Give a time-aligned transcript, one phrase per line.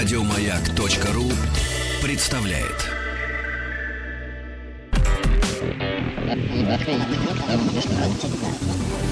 [0.00, 1.28] Радиомаяк.ру
[2.02, 2.88] представляет.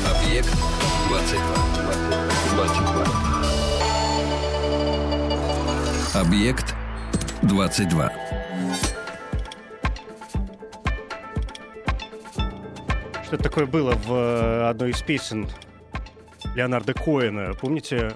[0.08, 0.50] Объект
[1.10, 1.44] 22.
[2.54, 3.04] 22.
[6.14, 6.74] Объект
[7.42, 8.12] 22.
[13.24, 15.50] Что такое было в э, одной из песен
[16.54, 17.52] Леонарда Коэна?
[17.52, 18.14] Помните,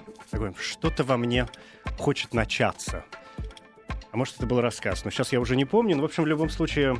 [0.59, 1.45] что-то во мне
[1.97, 3.03] хочет начаться.
[4.11, 5.95] А может, это был рассказ, но сейчас я уже не помню.
[5.95, 6.97] Но, в общем, в любом случае,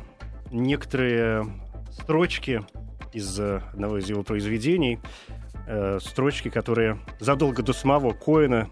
[0.50, 1.46] некоторые
[1.92, 2.62] строчки
[3.12, 4.98] из э, одного из его произведений,
[5.66, 8.68] э, строчки, которые задолго до самого Коэна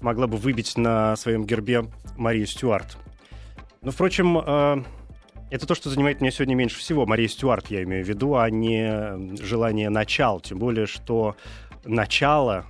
[0.00, 1.84] могла бы выбить на своем гербе
[2.16, 2.96] Мария Стюарт.
[3.82, 4.82] Но, впрочем, э,
[5.50, 7.06] это то, что занимает меня сегодня меньше всего.
[7.06, 10.40] Мария Стюарт, я имею в виду, а не желание начал.
[10.40, 11.36] Тем более, что
[11.84, 12.66] начало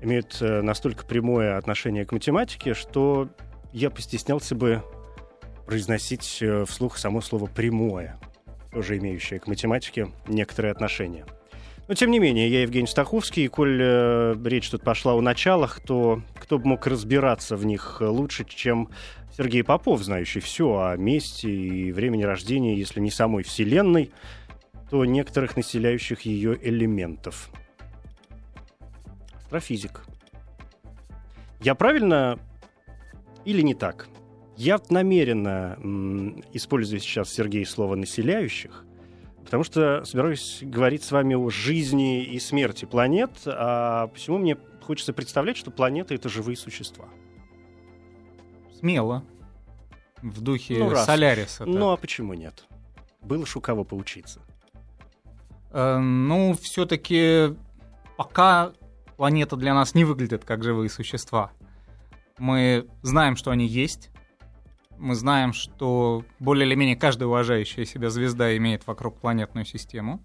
[0.00, 3.28] имеет э, настолько прямое отношение к математике, что
[3.72, 4.82] я постеснялся бы
[5.66, 8.18] произносить э, вслух само слово «прямое»,
[8.72, 11.26] тоже имеющее к математике некоторые отношения.
[11.88, 15.80] Но, тем не менее, я Евгений Стаховский, и коль э, речь тут пошла о началах,
[15.80, 18.90] то кто бы мог разбираться в них лучше, чем
[19.36, 24.10] Сергей Попов, знающий все о месте и времени рождения, если не самой Вселенной,
[24.90, 27.50] то некоторых населяющих ее элементов.
[29.48, 30.04] Астрофизик.
[31.62, 32.38] Я правильно
[33.46, 34.08] или не так?
[34.58, 38.84] Я намеренно м, использую сейчас, Сергей, слово «населяющих»,
[39.42, 45.14] потому что собираюсь говорить с вами о жизни и смерти планет, а почему мне хочется
[45.14, 47.06] представлять, что планеты— это живые существа.
[48.78, 49.24] Смело.
[50.20, 51.64] В духе Ну, раз Соляриса.
[51.64, 51.68] так.
[51.68, 52.64] Ну а почему нет?
[53.22, 54.40] Было ж у кого поучиться.
[55.70, 57.54] Э, ну, все-таки
[58.18, 58.72] пока
[59.18, 61.50] планета для нас не выглядит как живые существа.
[62.38, 64.10] Мы знаем, что они есть.
[64.96, 70.22] Мы знаем, что более или менее каждая уважающая себя звезда имеет вокруг планетную систему.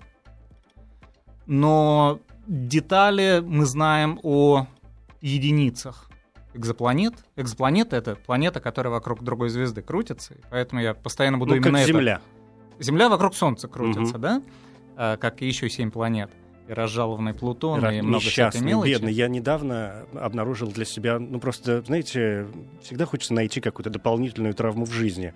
[1.47, 4.67] Но детали мы знаем о
[5.21, 6.09] единицах
[6.53, 7.15] экзопланет.
[7.35, 11.79] Экзопланета— это планета, которая вокруг другой звезды крутится, и поэтому я постоянно буду Ну, именно
[11.79, 11.87] как это...
[11.87, 12.21] Земля.
[12.79, 14.21] Земля вокруг Солнца крутится, Мгм.
[14.21, 14.41] да?
[14.95, 16.29] А, как и еще семь планет.
[16.67, 18.91] И разжалованный Плутон, и Ра- много всякой мелочи.
[18.91, 19.11] бедный.
[19.13, 22.47] Я недавно обнаружил для себя, ну просто, знаете,
[22.81, 25.33] всегда хочется найти какую-то дополнительную травму в жизни.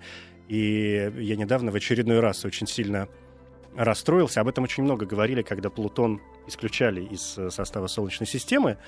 [0.48, 3.08] И я недавно в очередной раз очень сильно
[3.76, 4.40] расстроился.
[4.40, 8.78] Об этом очень много говорили, когда Плутон исключали из э, состава Солнечной системы.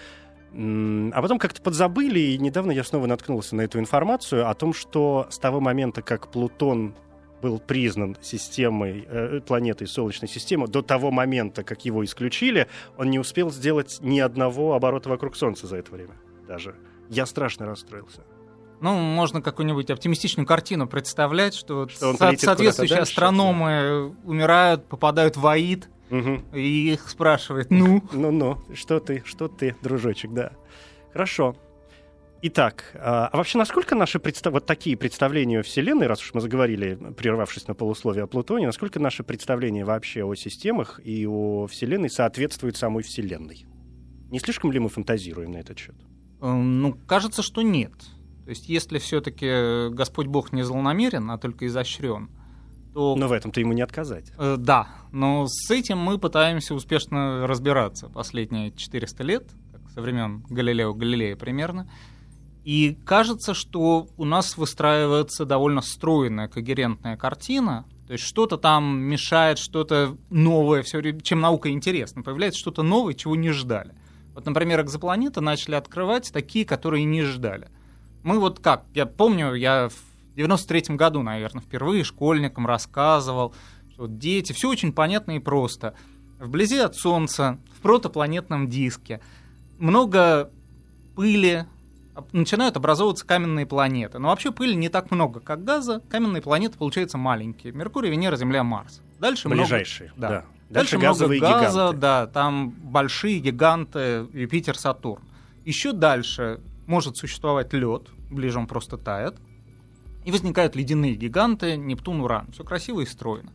[0.53, 5.29] А потом как-то подзабыли, и недавно я снова наткнулся на эту информацию о том, что
[5.31, 6.97] с того момента, как Плутон
[7.41, 13.19] был признан системой, э, планетой Солнечной системы, до того момента, как его исключили, он не
[13.19, 16.15] успел сделать ни одного оборота вокруг Солнца за это время
[16.47, 16.75] даже.
[17.09, 18.23] Я страшно расстроился.
[18.81, 25.47] Ну, можно какую-нибудь оптимистичную картину представлять, что, Что со- соответствующие дальше, астрономы умирают, попадают в
[25.47, 26.45] Аид, Мгм.
[26.55, 30.53] и их спрашивают, ну, Ну-ну, что ты, что ты, дружочек, да.
[31.12, 31.56] Хорошо.
[32.43, 36.41] Итак, а а вообще насколько наши предста- вот такие представления о Вселенной, раз уж мы
[36.41, 42.09] заговорили, прервавшись на полусловие о Плутоне, насколько наши представления вообще о системах и о Вселенной
[42.09, 43.67] соответствуют самой Вселенной?
[44.31, 45.97] Не слишком ли мы фантазируем на этот счет?
[46.41, 47.93] э, ну, кажется, что нет.
[48.45, 52.31] То есть, если все-таки Господь Бог не злонамерен, а только изощрен,
[52.95, 54.33] то Но в этом-то ему не отказать.
[54.39, 59.50] Э, Да, но с этим мы пытаемся успешно разбираться последние 400 лет,
[59.95, 61.91] со времен Галилео Галилея примерно.
[62.65, 67.87] И кажется, что у нас выстраивается довольно стройная, когерентная картина.
[68.06, 72.22] То есть что-то там мешает, что-то новое, все время, чем наука интересна.
[72.22, 73.94] Появляется что-то новое, чего не ждали.
[74.34, 77.69] Вот, например, экзопланеты начали открывать такие, которые не ждали.
[78.22, 83.54] Мы вот как, я помню, я в 93-м году, наверное, впервые школьникам рассказывал,
[83.93, 85.94] что дети, все очень понятно и просто.
[86.38, 89.20] Вблизи от Солнца, в протопланетном диске,
[89.79, 90.50] много
[91.17, 91.64] пыли,
[92.32, 94.19] начинают образовываться каменные планеты.
[94.19, 96.00] Но вообще пыли не так много, как газа.
[96.08, 97.72] Каменные планеты получаются маленькие.
[97.72, 99.00] Меркурий, Венера, Земля, Марс.
[99.19, 100.28] Дальше много- Ближайшие, да.
[100.28, 100.34] да.
[100.34, 101.96] Дальше, Дальше много газовые газа, гиганты.
[101.99, 105.22] да, там большие гиганты Юпитер, Сатурн.
[105.64, 109.37] Еще дальше может существовать лед, ближе он просто тает.
[110.25, 112.52] И возникают ледяные гиганты Нептун, Уран.
[112.52, 113.50] Все красиво и стройно.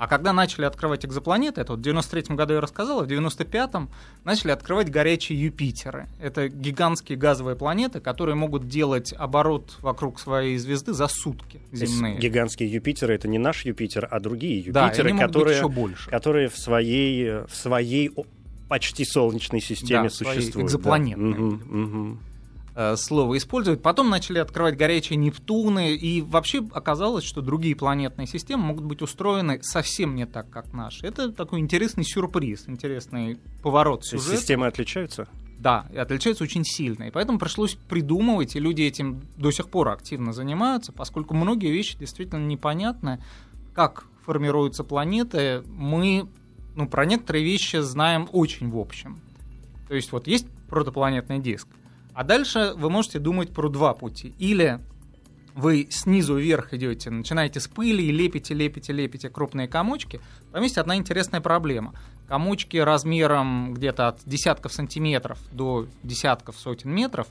[0.00, 3.90] А когда начали открывать экзопланеты, это вот в 93 году я рассказал, а в 95-м
[4.24, 6.08] начали открывать горячие Юпитеры.
[6.18, 11.92] Это гигантские газовые планеты, которые могут делать оборот вокруг своей звезды за сутки То есть
[11.92, 12.16] земные.
[12.18, 16.08] гигантские Юпитеры это не наш Юпитер, а другие Да, Юпитеры, быть которые, еще больше.
[16.08, 18.10] которые в своей, в своей
[18.70, 20.54] почти солнечной системе Да, существуют.
[20.54, 20.62] да.
[20.62, 21.38] экзопланетной.
[21.38, 22.12] Мгм, мгм.
[22.14, 22.29] э,
[22.96, 23.82] слово использовать.
[23.82, 29.62] Потом начали открывать горячие Нептуны, и вообще оказалось, что другие планетные системы могут быть устроены
[29.62, 31.06] совсем не так, как наши.
[31.06, 34.36] Это такой интересный сюрприз, интересный поворот сюжета.
[34.36, 35.28] системы отличаются?
[35.60, 37.04] Да, и отличаются очень сильно.
[37.04, 41.98] И поэтому пришлось придумывать, и люди этим до сих пор активно занимаются, поскольку многие вещи
[41.98, 43.22] действительно непонятны.
[43.74, 46.26] Как формируются планеты, мы
[46.74, 49.20] ну, про некоторые вещи знаем очень в общем.
[49.88, 51.68] То есть вот есть протопланетный диск,
[52.14, 54.34] а дальше вы можете думать про два пути.
[54.38, 54.80] Или
[55.54, 60.20] вы снизу вверх идете, начинаете с пыли и лепите, лепите, лепите крупные комочки.
[60.52, 61.94] Там есть одна интересная проблема.
[62.28, 67.26] Комочки размером где-то от десятков сантиметров до десятков сотен метров,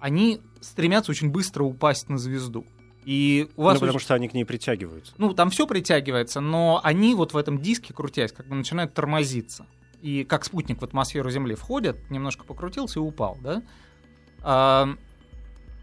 [0.00, 2.64] они стремятся очень быстро упасть на звезду.
[3.04, 5.12] И у вас ну, потому очень- что они к ней притягиваются.
[5.18, 9.66] ну, там все притягивается, но они вот в этом диске, крутясь, как бы начинают тормозиться.
[10.02, 13.62] И как спутник в атмосферу Земли входит, немножко покрутился и упал, да?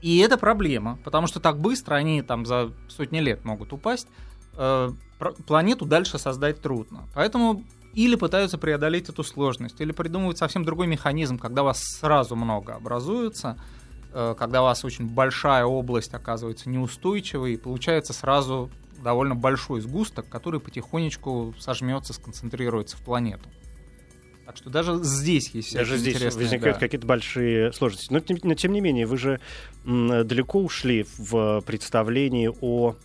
[0.02, 4.08] И это проблема, потому что так быстро они там за сотни лет могут упасть.
[4.58, 4.92] э,
[5.48, 7.08] планету дальше создать трудно.
[7.16, 7.64] Поэтому
[7.96, 13.58] или пытаются преодолеть эту сложность, или придумывают совсем другой механизм, когда вас сразу много образуется,
[14.14, 18.70] э, когда у вас очень большая область оказывается неустойчивой, и получается сразу
[19.02, 23.50] довольно большой сгусток, который потихонечку сожмется, сконцентрируется в планету.
[24.46, 26.80] Так что даже здесь есть Даже здесь возникают да.
[26.80, 28.14] какие-то большие сложности.
[28.14, 29.40] Но, тем- но тем не менее, вы же
[29.86, 32.96] далеко ушли в представлении о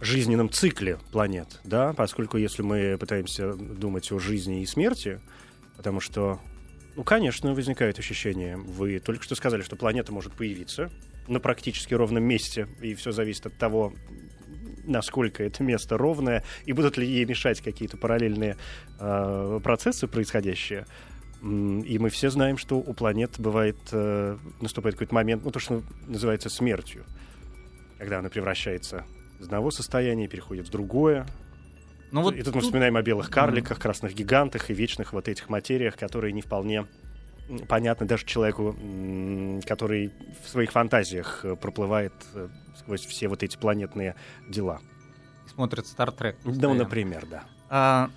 [0.00, 5.20] жизненном цикле планет, да, поскольку если мы пытаемся думать о жизни и смерти,
[5.76, 6.40] потому что,
[6.96, 10.90] ну, конечно, возникает ощущение, вы только что сказали, что планета может появиться
[11.28, 13.94] на практически ровном месте, и все зависит от того,
[14.86, 18.56] насколько это место ровное, и будут ли ей мешать какие-то параллельные
[18.98, 20.86] э, процессы происходящие.
[21.42, 25.82] И мы все знаем, что у планет бывает, э, наступает какой-то момент, ну, то, что
[26.06, 27.04] называется смертью,
[27.98, 29.04] когда она превращается
[29.38, 31.26] из одного состояния, переходит в другое.
[32.12, 35.28] Ну вот и тут мы тут- вспоминаем о белых карликах, красных гигантах и вечных вот
[35.28, 36.86] этих материях, которые не вполне
[37.48, 38.74] м, понятны даже человеку,
[39.66, 40.12] который
[40.44, 42.48] в своих фантазиях э, проплывает э,
[42.78, 44.14] сквозь все вот эти планетные
[44.48, 44.80] дела.
[45.52, 46.36] смотрит Стартрек.
[46.44, 47.44] Ну, например, да.
[47.68, 48.10] А,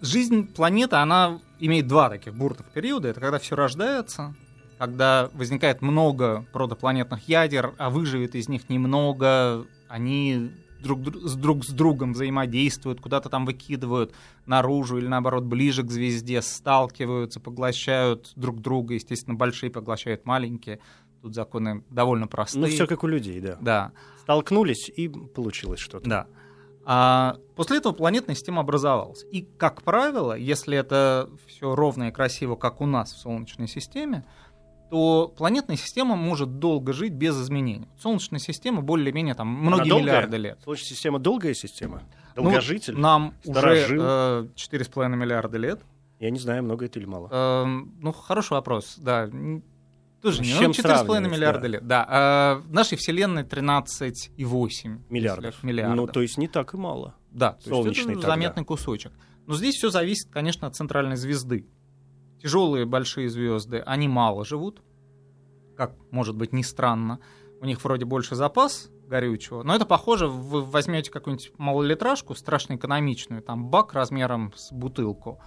[0.00, 3.08] жизнь планеты, она имеет два таких бурных периода.
[3.08, 4.34] Это когда все рождается,
[4.78, 12.12] когда возникает много протопланетных ядер, а выживет из них немного, они друг, друг с другом
[12.12, 14.14] взаимодействуют, куда-то там выкидывают
[14.46, 18.94] наружу или наоборот ближе к звезде, сталкиваются, поглощают друг друга.
[18.94, 20.80] Естественно, большие поглощают маленькие.
[21.22, 22.66] Тут законы довольно простые.
[22.66, 23.58] Ну, все как у людей, да.
[23.60, 23.92] Да.
[24.20, 26.08] Столкнулись, и получилось что-то.
[26.08, 26.26] Да.
[26.88, 29.24] А после этого планетная система образовалась.
[29.32, 34.24] И, как правило, если это все ровно и красиво, как у нас в Солнечной системе,
[34.90, 37.88] то планетная система может долго жить без изменений.
[38.00, 40.06] Солнечная система более-менее там многие долгая?
[40.06, 40.58] миллиарды лет.
[40.64, 42.02] Солнечная система долгая система?
[42.36, 42.96] Ну, Долгожитель?
[42.98, 43.96] нам Старожил?
[43.96, 45.80] уже э, 4,5 миллиарда лет.
[46.20, 47.28] Я не знаю, много это или мало.
[47.30, 49.28] Эм, ну, хороший вопрос, да.
[50.22, 51.68] Тоже С не, ну, 4,5 сравнивать, миллиарда да.
[51.68, 51.86] лет.
[51.86, 52.06] Да.
[52.08, 55.62] А в нашей Вселенной 13,8 Миллиардов.
[55.62, 55.96] миллиардов.
[55.96, 57.14] Ну, то есть не так и мало.
[57.30, 58.28] Да, то есть Солнечный это тогда.
[58.34, 59.12] заметный кусочек.
[59.46, 61.66] Но здесь все зависит, конечно, от центральной звезды.
[62.46, 64.80] Тяжелые большие звезды, они мало живут,
[65.76, 67.18] как может быть не странно.
[67.60, 73.42] У них вроде больше запас горючего, но это похоже, вы возьмете какую-нибудь малолитражку, страшно экономичную,
[73.42, 75.40] там бак размером с бутылку,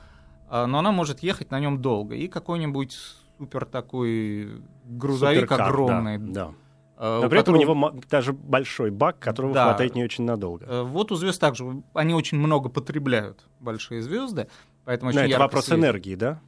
[0.49, 2.15] а, но она может ехать на нем долго.
[2.15, 2.97] И какой-нибудь
[3.37, 6.17] супер такой грузовик Суперкар, огромный.
[6.17, 6.33] Да.
[6.47, 6.51] да.
[6.97, 9.63] а, Но у при этом у него даже большой бак, которого Да.
[9.69, 10.65] хватает не очень надолго.
[10.65, 14.49] Э, Вот у звезд также они очень много потребляют большие звезды,
[14.83, 15.79] поэтому очень это ярко вопрос светят.
[15.79, 16.41] энергии, да?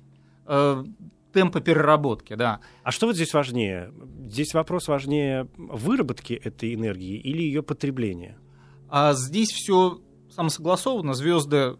[0.45, 0.83] Э,
[1.33, 2.59] темпа переработки, да.
[2.83, 3.91] А что вот здесь важнее?
[4.25, 8.37] Здесь вопрос важнее выработки этой энергии или ее потребления?
[8.89, 11.13] А здесь все самосогласовано.
[11.13, 11.77] Звезды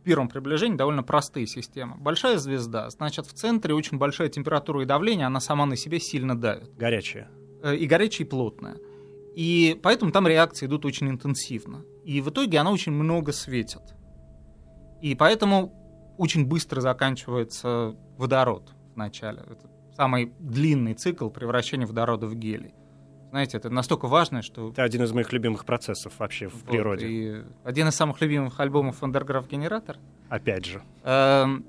[0.00, 1.96] в первом приближении довольно простые системы.
[1.98, 6.38] Большая звезда, значит, в центре очень большая температура и давление, она сама на себе сильно
[6.38, 6.74] давит.
[6.76, 7.28] Горячее.
[7.62, 8.76] Э, И горячая, и плотная.
[9.34, 11.84] И поэтому там реакции идут очень интенсивно.
[12.04, 13.82] И в итоге она очень много светит.
[15.00, 15.79] И поэтому
[16.20, 19.38] очень быстро заканчивается водород в начале.
[19.40, 22.74] Это самый длинный цикл превращения водорода в гелий.
[23.30, 24.68] Знаете, это настолько важно, что...
[24.70, 27.06] Это один из моих любимых процессов вообще в вот, природе.
[27.08, 29.96] и один из самых любимых альбомов Underground Генератор.
[30.28, 30.82] Опять же.
[31.04, 31.64] Эм,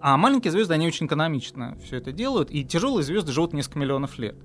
[0.00, 4.16] А маленькие звезды, они очень экономично все это делают, и тяжелые звезды живут несколько миллионов
[4.18, 4.36] лет.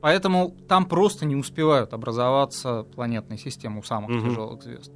[0.00, 4.28] Поэтому там просто не успевают образоваться планетные системы у самых Мгм.
[4.28, 4.92] тяжелых звезд.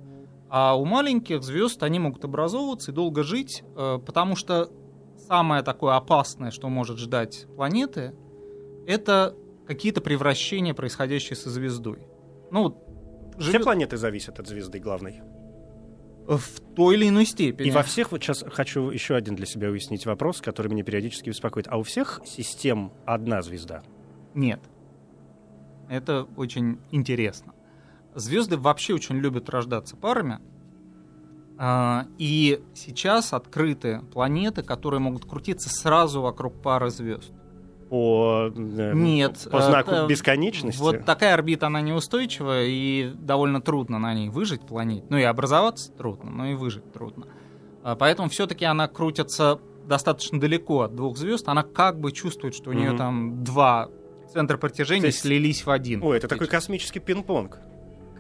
[0.51, 4.69] А у маленьких звезд они могут образовываться и долго жить, э, потому что
[5.29, 8.15] самое такое опасное, что может ждать планеты,
[8.85, 12.01] это какие-то превращения, происходящие со звездой.
[12.51, 12.79] Ну, вот
[13.39, 15.23] Все живет планеты зависят от звезды главной.
[16.27, 17.69] в той или иной степени.
[17.69, 21.29] И во всех, вот сейчас хочу еще один для себя уяснить вопрос, который меня периодически
[21.29, 21.69] беспокоит.
[21.69, 23.83] А у всех систем одна звезда?
[24.35, 24.61] Нет.
[25.89, 27.53] Это очень интересно.
[28.15, 30.39] Звезды вообще очень любят рождаться парами.
[31.59, 37.33] А, И сейчас открыты планеты, которые могут крутиться сразу вокруг пары звезд.
[37.91, 39.49] По, э, Нет.
[39.51, 40.81] по знаку э, бесконечности?
[40.81, 45.05] Вот такая орбита, она неустойчивая, и довольно трудно на ней выжить планете.
[45.11, 47.27] Ну и образоваться трудно, но и выжить трудно.
[47.83, 51.49] А, Поэтому все-таки она крутится достаточно далеко от двух звезд.
[51.49, 52.99] Она как бы чувствует, что у нее Мгм.
[52.99, 53.89] там два
[54.33, 56.01] центра притяжения То есть- слились в один.
[56.03, 57.59] Ой, это такой космический пинг-понг.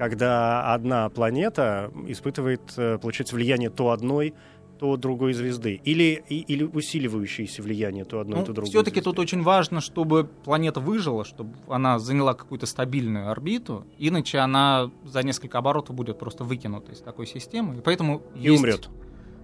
[0.00, 4.32] Когда одна планета испытывает, э, получается, влияние то одной,
[4.78, 5.78] то другой звезды.
[5.84, 9.00] Или, и- или усиливающееся влияние то одной, то другой все-таки.
[9.00, 14.90] Ну, тут очень важно, чтобы планета выжила, чтобы она заняла какую-то стабильную орбиту, иначе она
[15.04, 17.76] за несколько оборотов будет просто выкинута из такой системы.
[17.76, 18.88] И поэтому И есть- умрет.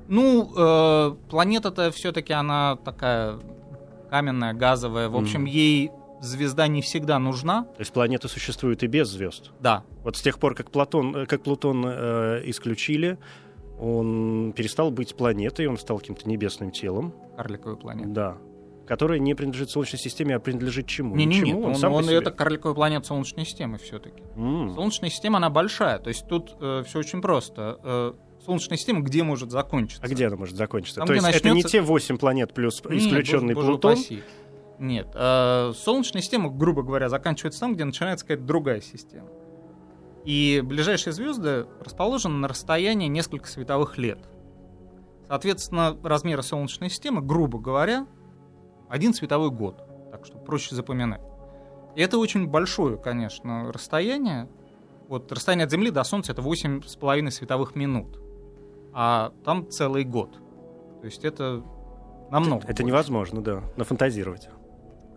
[0.08, 3.36] Ну, э, планета-то все-таки она такая
[4.08, 5.10] каменная, газовая.
[5.10, 5.50] В общем, Мгм.
[5.50, 7.62] ей звезда не всегда нужна.
[7.64, 9.50] То есть планеты существуют и без звезд.
[9.60, 13.18] Да, Вот с тех пор, как Платон, э, как Плутон э, исключили,
[13.78, 18.08] он перестал быть планетой, он стал каким-то небесным телом, карликовая планета.
[18.08, 18.38] да,
[18.86, 21.14] которая не принадлежит Солнечной системе, а принадлежит чему?
[21.16, 22.16] Не-не-не, Ничему, он, сам по он- себе.
[22.16, 24.22] это карликовая планета Солнечной системы все-таки.
[24.36, 24.74] М.
[24.74, 25.98] Солнечная система, она большая.
[25.98, 26.56] То есть тут
[26.86, 27.78] все очень просто.
[27.82, 28.12] Э,
[28.44, 30.02] Солнечная система где может закончиться?
[30.04, 31.00] А где она может закончиться?
[31.00, 33.92] Там, То есть это не начнется- те восемь планет плюс Нет, исключенный боже- боже Плутон?
[33.94, 34.22] упаси.
[34.78, 35.08] Нет.
[35.14, 39.28] э, Солнечная система, грубо говоря, заканчивается там, где начинается какая-то другая система.
[40.24, 44.18] И ближайшие звезды расположены на расстоянии несколько световых лет.
[45.28, 48.06] Соответственно, размеры Солнечной системы, грубо говоря,
[48.88, 49.82] один световой год.
[50.10, 51.22] Так что проще запоминать.
[51.94, 54.48] И это очень большое, конечно, расстояние.
[55.08, 58.20] Вот расстояние от Земли до Солнца это 8,5 световых минут.
[58.92, 60.32] А там целый год.
[61.00, 61.62] То есть это
[62.30, 62.62] намного.
[62.62, 62.84] Это больше.
[62.84, 64.48] невозможно, да, нафантазировать.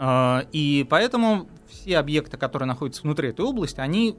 [0.01, 4.18] А, И поэтому все объекты, которые находятся внутри этой области, они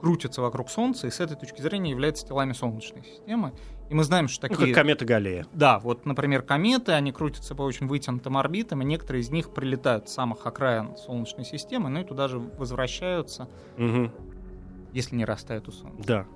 [0.00, 3.52] крутятся вокруг Солнца и с этой точки зрения являются телами Солнечной системы.
[3.90, 4.72] И мы знаем, что Ну, такие...
[4.72, 5.46] как комета Галлея.
[5.52, 10.08] Да, вот, например, кометы, они крутятся по очень вытянутым орбитам, и некоторые из них прилетают
[10.08, 14.12] с самых окраин Солнечной системы, ну и туда же возвращаются, Мгм.
[14.92, 16.04] если не растают у Солнца.
[16.06, 16.26] Да.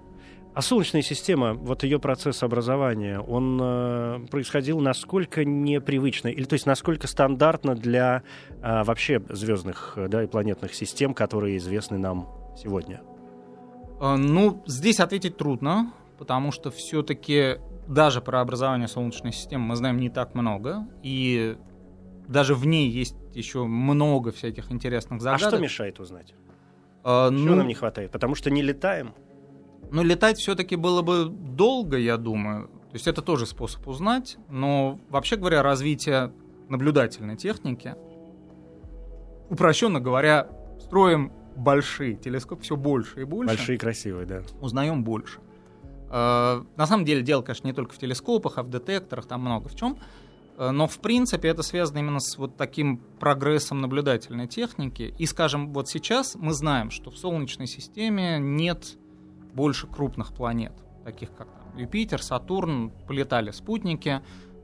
[0.54, 6.66] А Солнечная система, вот ее процесс образования, он э, происходил насколько непривычно, или то есть
[6.66, 8.22] насколько стандартно для
[8.60, 13.00] э, вообще звездных э, да, и планетных систем, которые известны нам сегодня?
[13.98, 17.56] А, Ну, здесь ответить трудно, потому что все-таки
[17.88, 21.56] даже про образование Солнечной системы мы знаем не так много, и
[22.28, 25.48] даже в ней есть еще много всяких интересных А загадок.
[25.48, 26.34] что мешает узнать?
[27.04, 28.10] А, Чего ну, нам не хватает?
[28.10, 29.14] Потому что не летаем.
[29.92, 32.66] Ну, летать все-таки было бы долго, я думаю.
[32.66, 36.32] То есть это тоже способ узнать, но вообще говоря, развитие
[36.68, 37.94] наблюдательной техники,
[39.48, 40.48] упрощенно говоря,
[40.80, 43.54] строим большие телескопы, все больше и больше.
[43.54, 44.42] Большие и красивые, да.
[44.60, 45.40] узнаем больше.
[46.10, 49.68] Э, На самом деле дело, конечно, не только в телескопах, а в детекторах, там много
[49.68, 49.98] в чем.
[50.56, 55.14] Э, Но, в принципе, это связано именно с вот таким прогрессом наблюдательной техники.
[55.18, 58.96] И, скажем, вот сейчас мы знаем, что в Солнечной системе нет
[59.52, 60.72] больше крупных планет,
[61.04, 62.90] таких как там, Юпитер, Сатурн.
[63.06, 64.20] Полетали спутники,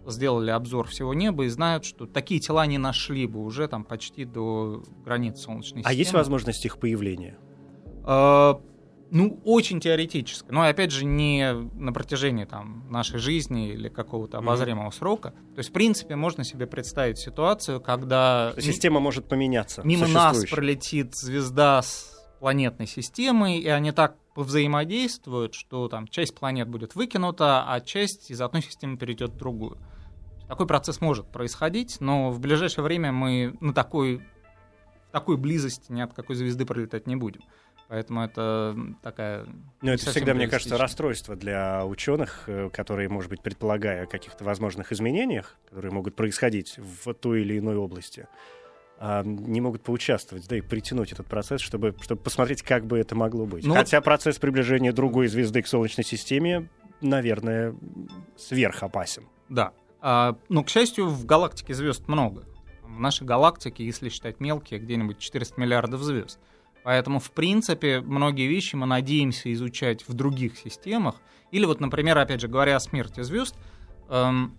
[0.07, 4.25] сделали обзор всего неба и знают, что такие тела не нашли бы уже там почти
[4.25, 5.99] до границ Солнечной А системы.
[5.99, 7.37] есть возможность их появления?
[8.07, 8.55] Э,
[9.11, 10.49] Ну, очень теоретически.
[10.51, 15.31] Но, опять же, не на протяжении там, нашей жизни или какого-то обозримого срока.
[15.31, 19.81] То есть, в принципе, можно себе представить ситуацию, когда Что Система может поменяться.
[19.83, 26.69] мимо нас пролетит звезда с планетной системой, и они так взаимодействуют, что там часть планет
[26.69, 29.79] будет выкинута, а часть из одной системы перейдет в другую.
[30.49, 34.23] Такой процесс может происходить, но в ближайшее время мы на такой,
[35.13, 37.43] такой близости ни от какой звезды пролетать не будем.
[37.89, 39.47] Поэтому это такая...
[39.81, 44.45] Ну, это всегда, мне кажется, расстройство для ученых, э, которые, может быть, предполагая о каких-то
[44.45, 48.29] возможных изменениях, которые могут происходить в той или иной области,
[49.01, 53.47] не могут поучаствовать, да, и притянуть этот процесс, чтобы, чтобы посмотреть, как бы это могло
[53.47, 53.65] быть.
[53.65, 56.69] Ну, Хотя процесс приближения другой звезды к Солнечной системе,
[57.01, 57.75] наверное,
[58.37, 59.29] сверхопасен.
[59.49, 59.73] Да.
[60.01, 62.45] А, но, к счастью, в галактике звезд много.
[62.83, 66.41] В нашей галактике, если считать мелкие, где-нибудь 400 миллиардов звезд.
[66.83, 71.17] Поэтому, в принципе, многие вещи мы надеемся изучать в других системах.
[71.51, 73.57] Или вот, например, опять же, говоря о смерти звезд,
[74.09, 74.57] эм,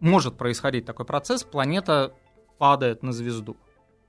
[0.00, 2.12] может происходить такой процесс, планета
[2.58, 3.56] падает на звезду.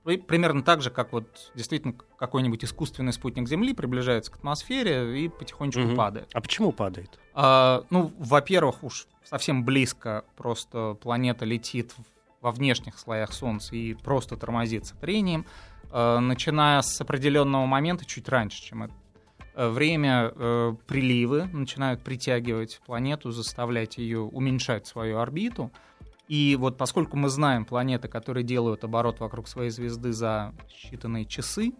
[0.04, 5.28] При- Примерно так же, как вот действительно какой-нибудь искусственный спутник Земли приближается к атмосфере и
[5.28, 5.96] потихонечку Мгм.
[5.96, 6.30] падает.
[6.32, 7.18] А почему падает?
[7.34, 11.94] А, ну, во-первых, уж совсем близко просто планета летит
[12.40, 15.44] во внешних слоях Солнца и просто тормозит с трением,
[15.90, 18.94] а, начиная с определенного момента, чуть раньше, чем это
[19.54, 25.72] э, время, э, приливы начинают притягивать планету, заставлять ее уменьшать свою орбиту.
[26.28, 31.72] И вот поскольку мы знаем планеты, которые делают оборот вокруг своей звезды за считанные часы,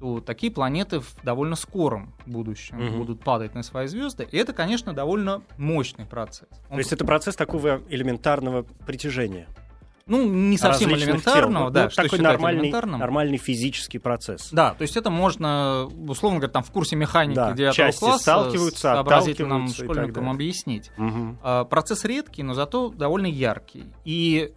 [0.00, 2.98] то такие планеты в довольно скором будущем Мгм.
[2.98, 4.26] будут падать на свои звезды.
[4.32, 6.48] И это, конечно, довольно мощный процесс.
[6.68, 9.46] Он, То есть это процесс такого элементарного притяжения.
[10.06, 11.72] Ну, не совсем элементарного, тел.
[11.72, 14.50] да, Ну, что такой нормальный, нормальный физический процесс.
[14.52, 18.22] Да, то есть это можно, условно говоря, там в курсе механики Да, 9 части класса
[18.22, 19.04] сталкиваются, так
[19.68, 20.90] школьникам объяснить.
[21.42, 23.84] А, Процесс редкий, но зато довольно яркий.
[24.04, 24.52] И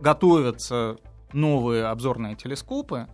[0.00, 0.96] готовятся
[1.32, 3.06] новые обзорные телескопы.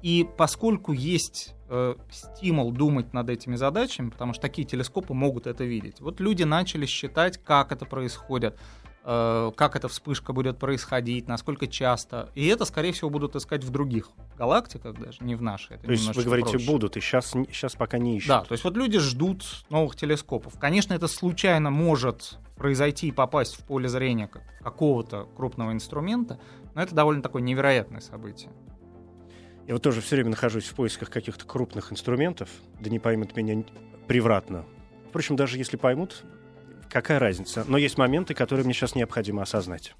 [0.00, 5.64] И поскольку есть э, стимул думать над этими задачами, потому что такие телескопы могут это
[5.64, 8.56] видеть, вот люди начали считать, как это происходит,
[9.08, 12.28] как эта вспышка будет происходить, насколько часто.
[12.34, 15.76] И это, скорее всего, будут искать в других галактиках даже, не в нашей.
[15.76, 16.66] Это То есть вы говорите, проще.
[16.70, 18.28] будут, и сейчас, сейчас пока не ищут.
[18.28, 20.58] Да, то есть вот люди ждут новых телескопов.
[20.58, 26.38] Конечно, это случайно может произойти и попасть в поле зрения как- какого-то крупного инструмента,
[26.74, 28.50] но это довольно такое невероятное событие.
[29.66, 33.64] Я вот тоже все время нахожусь в поисках каких-то крупных инструментов, да не поймут меня
[34.06, 34.66] превратно.
[35.08, 36.24] Впрочем, даже если поймут,
[36.90, 37.64] какая разница?
[37.68, 39.94] Но есть моменты, которые мне сейчас необходимо осознать.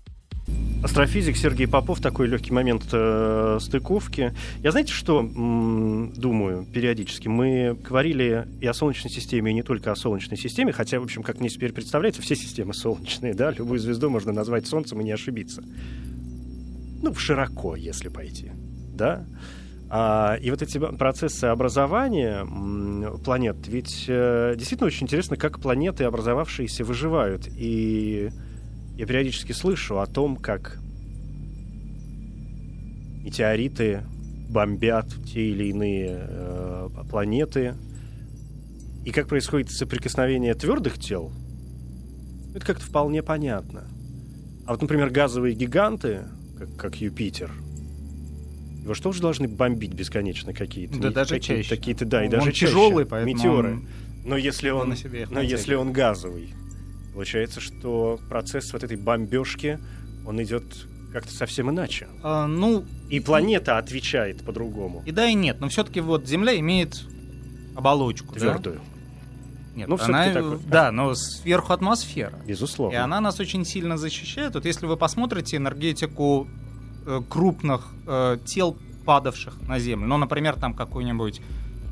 [0.82, 4.32] Астрофизик Сергей Попов, такой легкий момент э, стыковки.
[4.62, 7.26] Я знаете, что м, думаю периодически?
[7.26, 11.24] Мы говорили и о Солнечной системе, и не только о Солнечной системе, хотя, в общем,
[11.24, 15.10] как мне теперь представляется, все системы солнечные, да, любую звезду можно назвать Солнцем и не
[15.10, 15.64] ошибиться.
[17.02, 18.52] Ну, широко, если пойти,
[18.94, 19.26] да.
[19.90, 22.46] А, и вот эти процессы образования
[23.24, 27.48] планет, ведь э, действительно очень интересно, как планеты, образовавшиеся, выживают.
[27.56, 28.30] И
[28.96, 30.78] я периодически слышу о том, как
[33.24, 34.02] метеориты
[34.50, 37.74] бомбят те или иные э, планеты,
[39.06, 41.32] и как происходит соприкосновение твердых тел,
[42.54, 43.84] это как-то вполне понятно.
[44.66, 46.24] А вот, например, газовые гиганты,
[46.58, 47.50] как, как Юпитер,
[48.88, 50.98] его что же должны бомбить бесконечно какие-то?
[50.98, 51.76] Да даже какие-то, чаще.
[51.76, 52.66] Какие-то, да, и Он даже чаще.
[52.66, 53.72] тяжелый, поэтому Метеоры.
[53.74, 53.86] он-
[54.24, 55.50] Но если он он, на себе но натягивает.
[55.50, 56.54] если он газовый,
[57.14, 59.78] получается, что процесс вот этой бомбежки,
[60.26, 60.64] он идет
[61.12, 62.06] как-то совсем иначе.
[62.22, 65.02] А, ну, И планета отвечает по-другому.
[65.06, 67.02] и да, и нет, но все-таки вот Земля имеет
[67.74, 68.40] оболочку, да?
[68.40, 68.80] Твердую.
[69.74, 72.32] Нет, Ну, она, такой, да, но сверху атмосфера.
[72.46, 72.94] Безусловно.
[72.94, 74.54] И она нас очень сильно защищает.
[74.54, 76.48] Вот если вы посмотрите энергетику
[77.28, 81.40] крупных э, тел, падавших на Землю, ну, например, там какой-нибудь...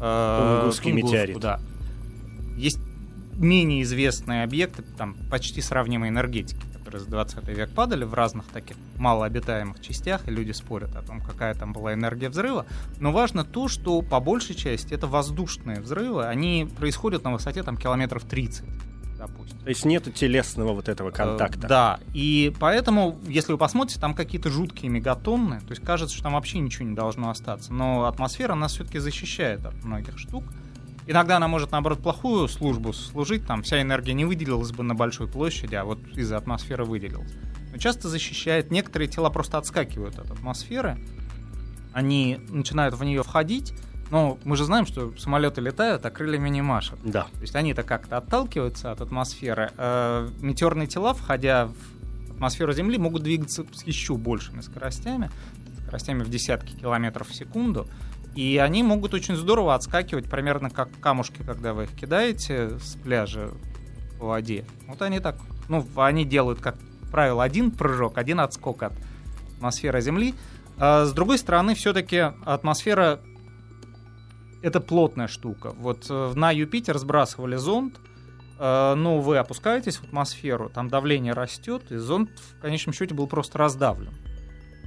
[0.00, 1.40] Э, Тунгусский Тунгуску, метеорит.
[1.40, 1.60] Да.
[2.56, 2.78] Есть
[3.38, 8.76] менее известные объекты, там почти сравнимые энергетики, которые за 20 век падали в разных таких
[8.96, 12.66] малообитаемых частях, и люди спорят о том, какая там была энергия взрыва.
[12.98, 17.76] Но важно то, что по большей части это воздушные взрывы, они происходят на высоте там
[17.76, 18.64] километров 30,
[19.16, 19.58] допустим.
[19.58, 21.66] То есть нету телесного вот этого контакта.
[21.66, 26.24] Э, Да, и поэтому, если вы посмотрите, там какие-то жуткие мегатонны, то есть кажется, что
[26.24, 27.72] там вообще ничего не должно остаться.
[27.72, 30.44] Но атмосфера нас все-таки защищает от многих штук.
[31.08, 35.28] Иногда она может, наоборот, плохую службу служить, там вся энергия не выделилась бы на большой
[35.28, 37.32] площади, а вот из-за атмосферы выделилась.
[37.70, 40.98] Но часто защищает, некоторые тела просто отскакивают от атмосферы,
[41.92, 43.72] они начинают в нее входить,
[44.10, 46.98] но мы же знаем, что самолеты летают, а крыльями не машут.
[47.04, 47.24] Да.
[47.24, 49.72] То есть они-то как-то отталкиваются от атмосферы.
[49.76, 51.66] Э, Метеорные тела, входя
[52.28, 55.30] в атмосферу Земли, могут двигаться с еще большими скоростями,
[55.82, 57.88] скоростями в десятки километров в секунду.
[58.34, 63.50] И они могут очень здорово отскакивать, примерно как камушки, когда вы их кидаете с пляжа
[64.20, 64.66] по воде.
[64.86, 65.36] Вот они так,
[65.68, 66.76] ну, они делают, как
[67.10, 68.92] правило, один прыжок, один отскок от
[69.56, 70.34] атмосферы Земли.
[70.78, 73.20] А с другой стороны, все-таки атмосфера
[74.62, 75.72] это плотная штука.
[75.76, 77.98] Вот э, на Юпитер сбрасывали зонд,
[78.58, 83.26] э, но вы опускаетесь в атмосферу, там давление растет, и зонд в конечном счете был
[83.26, 84.12] просто раздавлен.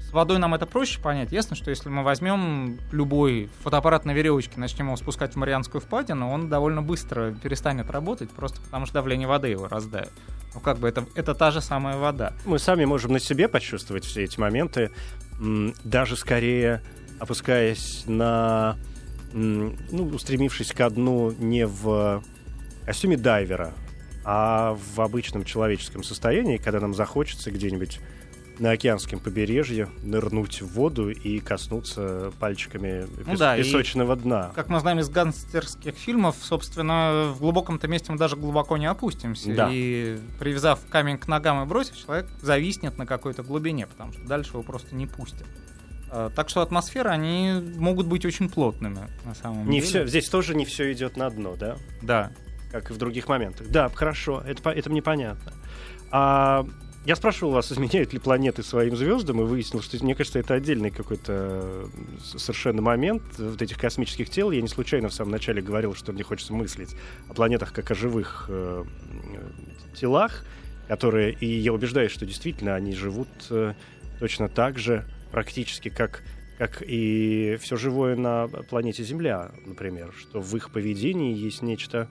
[0.09, 1.31] С водой нам это проще понять.
[1.31, 6.31] Ясно, что если мы возьмем любой фотоаппарат на веревочке, начнем его спускать в Марианскую впадину,
[6.31, 10.11] он довольно быстро перестанет работать, просто потому что давление воды его раздавит.
[10.55, 12.33] Ну, как бы это, это та же самая вода.
[12.45, 14.89] Мы сами можем на себе почувствовать все эти моменты,
[15.83, 16.81] даже скорее
[17.19, 18.77] опускаясь на,
[19.33, 19.73] ну,
[20.13, 22.23] устремившись ко дну не в
[22.85, 23.73] костюме дайвера,
[24.25, 27.99] а в обычном человеческом состоянии, когда нам захочется где-нибудь
[28.59, 34.51] на океанском побережье, нырнуть в воду и коснуться пальчиками Ну пес- да, и- песочного дна.
[34.53, 39.55] Как мы знаем из гангстерских фильмов, собственно, в глубоком-то месте мы даже глубоко не опустимся.
[39.55, 39.69] Да.
[39.71, 44.51] И привязав камень к ногам и бросив, человек зависнет на какой-то глубине, потому что дальше
[44.51, 45.47] его просто не пустят.
[46.11, 49.87] А, Так что атмосферы, они могут быть очень плотными, на самом Не деле.
[49.87, 51.77] все, здесь тоже не все идет на дно, да?
[52.01, 52.31] Да.
[52.71, 53.67] как и в других моментах.
[53.69, 55.53] Да, хорошо, это, это мне понятно.
[56.11, 56.65] А,
[57.05, 60.91] я спрашивал вас, изменяют ли планеты своим звездам, и выяснил, что, мне кажется, это отдельный
[60.91, 61.87] какой-то э,
[62.37, 64.51] совершенно момент вот этих космических тел.
[64.51, 66.95] Я не случайно в самом начале говорил, что мне хочется мыслить
[67.29, 68.83] о планетах как о живых э,
[69.33, 70.45] э, телах,
[70.87, 73.73] которые, и я убеждаюсь, что действительно они живут э,
[74.19, 76.23] точно так же практически, как
[76.57, 82.09] как и все живое на планете Земля, например, что в их поведении есть нечто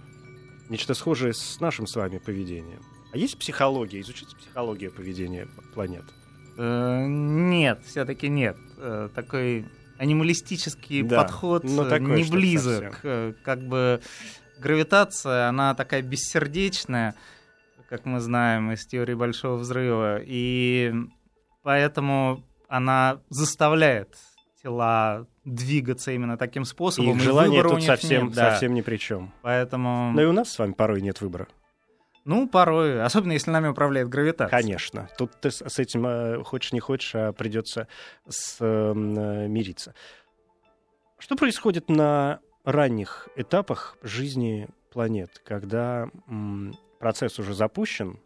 [0.71, 2.81] нечто схожее с нашим с вами поведением.
[3.13, 6.05] А есть психология, изучится психология поведения планет?
[6.57, 8.57] Э, Нет, все-таки нет.
[8.77, 9.67] Э, Такой
[9.99, 13.01] анималистический Да, подход ну, э, не близок.
[13.45, 14.01] Как бы
[14.59, 17.15] гравитация, она такая бессердечная,
[17.89, 20.93] как мы знаем из теории Большого Взрыва, и
[21.63, 24.17] поэтому она заставляет
[24.63, 27.17] тела двигаться именно таким способом.
[27.17, 28.51] их и желание тут совсем, нет, да.
[28.51, 29.33] совсем ни при чем.
[29.43, 31.49] Поэтому, Но и у нас с вами порой нет выбора.
[32.25, 34.51] ну, порой, особенно если нами управляет гравитация.
[34.61, 35.09] Конечно.
[35.17, 37.89] Тут ты с этим э, хочешь не хочешь, а придется
[38.29, 39.95] с, эм, э, мириться.
[41.19, 46.09] Что происходит на ранних этапах жизни планет, когда
[46.99, 48.19] процесс уже запущен,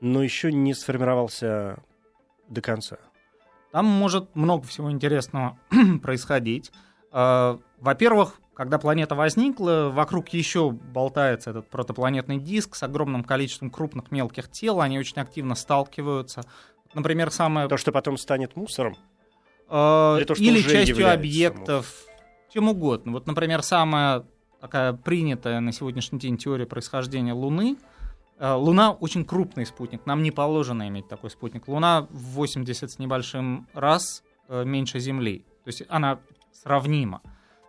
[0.00, 1.82] но еще не сформировался
[2.50, 2.98] до конца?
[3.72, 5.58] Там может много всего интересного
[6.02, 6.72] происходить.
[7.12, 14.10] Э, Во-первых, когда планета возникла, вокруг еще болтается этот протопланетный диск с огромным количеством крупных
[14.10, 16.42] мелких тел, они очень активно сталкиваются.
[16.92, 17.68] Например, самое...
[17.68, 18.96] То, что потом станет мусором,
[19.68, 22.04] э, или то, что или частью объектов,
[22.52, 23.12] чем угодно.
[23.12, 24.26] Вот, например, самая
[24.60, 27.78] такая принятая на сегодняшний день теория происхождения Луны.
[28.40, 31.68] Э, Луна очень крупный спутник, нам не положено иметь такой спутник.
[31.68, 36.18] Луна в 80 с небольшим раз э, меньше Земли, то есть она
[36.50, 37.20] сравнима.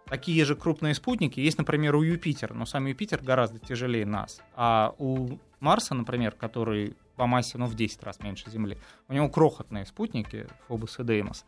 [0.05, 4.41] Такие же крупные спутники есть, например, у Юпитера, но сам Юпитер гораздо тяжелее нас.
[4.55, 8.77] А у Марса, например, который по массе ну, в 10 раз меньше Земли,
[9.09, 11.45] у него крохотные спутники, Фобос и Деймос.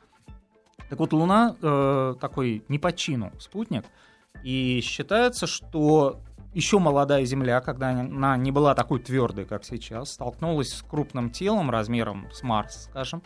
[0.90, 3.86] Так вот, Луна э, такой не по чину спутник,
[4.44, 6.20] и считается, что
[6.54, 11.70] еще молодая Земля, когда она не была такой твердой, как сейчас, столкнулась с крупным телом
[11.70, 13.22] размером с Марс, скажем,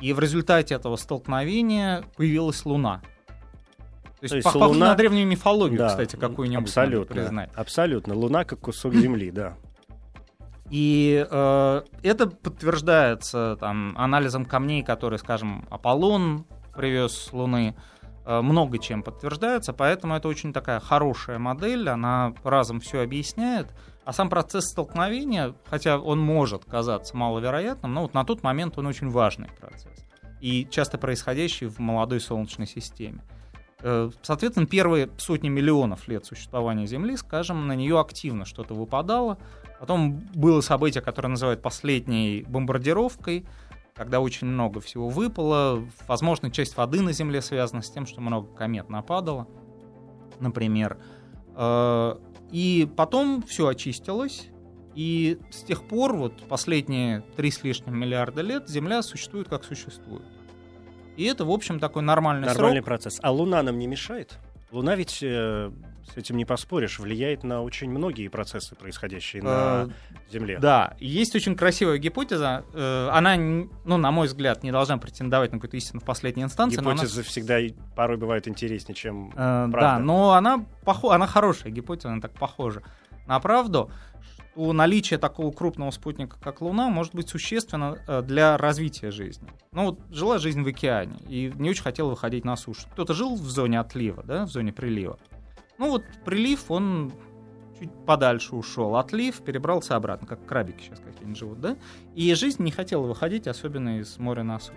[0.00, 3.02] и в результате этого столкновения появилась Луна.
[4.20, 7.50] То есть, есть похоже Луна- на древнюю мифологию, Да, кстати, какую-нибудь абсолютно, признать.
[7.54, 8.14] абсолютно.
[8.14, 9.54] Луна как кусок земли, да.
[10.70, 16.44] И э, это подтверждается там, анализом камней, которые, скажем, Аполлон
[16.76, 17.74] привез с Луны.
[17.76, 23.72] Э, много чем подтверждается, поэтому это очень такая хорошая модель, она разом все объясняет.
[24.04, 28.86] А сам процесс столкновения, хотя он может казаться маловероятным, но вот на тот момент он
[28.86, 30.04] очень важный процесс.
[30.40, 33.22] И часто происходящий в молодой Солнечной системе.
[33.82, 39.38] Э, Соответственно, первые сотни миллионов лет существования Земли, скажем, на нее активно что-то выпадало.
[39.78, 43.46] Потом было событие, которое называют последней бомбардировкой,
[44.00, 45.86] когда очень много всего выпало.
[46.08, 49.46] Возможно, часть воды на Земле связана с тем, что много комет нападало,
[50.38, 50.96] например.
[51.54, 52.16] Э,
[52.50, 54.48] И потом все очистилось,
[54.94, 60.24] и с тех пор, вот последние три с лишним миллиарда лет, Земля существует как существует.
[61.18, 62.86] И это, в общем, такой нормальный, Нормальный срок.
[62.86, 63.20] процесс.
[63.22, 64.38] А Луна нам не мешает?
[64.72, 65.70] Луна ведь, э,
[66.12, 69.44] с этим не поспоришь, влияет на очень многие процессы, происходящие Э,
[69.86, 69.92] на
[70.30, 70.58] Земле.
[70.58, 72.64] Да, есть очень красивая гипотеза.
[72.72, 76.76] Э, Она, ну, на мой взгляд, не должна претендовать на какую-то истину в последней инстанции.
[76.76, 77.58] но она Гипотезы всегда
[77.94, 79.80] порой бывают интереснее, чем Э, правда.
[79.80, 81.14] Да, но она, похо...
[81.14, 82.82] она хорошая гипотеза, она так похожа
[83.26, 83.90] на правду,
[84.52, 89.48] что наличие такого крупного спутника, как Луна, может быть существенно э, для развития жизни.
[89.72, 92.82] Ну вот жила жизнь в океане и не очень хотела выходить на сушу.
[92.92, 95.18] Кто-то жил в зоне отлива, да, в зоне прилива.
[95.80, 97.10] Ну вот прилив, он
[97.78, 98.96] чуть подальше ушел.
[98.96, 101.78] Отлив перебрался обратно, как крабики сейчас какие-нибудь живут, да?
[102.14, 104.76] И жизнь не хотела выходить, особенно из моря на сушу.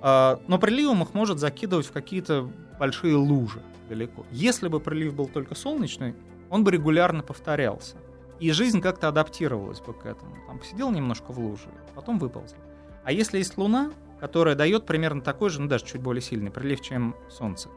[0.00, 3.60] А, Но приливом их может закидывать в какие-то большие лужи
[3.90, 4.24] далеко.
[4.30, 6.14] Если бы прилив был только солнечный,
[6.48, 7.98] он бы регулярно повторялся.
[8.40, 10.34] И жизнь как-то адаптировалась бы к этому.
[10.46, 12.56] Там посидел немножко в луже, потом выползла.
[13.04, 16.80] А если есть Луна, которая дает примерно такой же, ну даже чуть более сильный прилив,
[16.80, 17.68] чем Солнце,